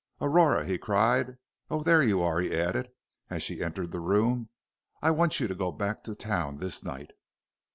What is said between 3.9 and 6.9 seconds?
the room. "I want you to go back to town this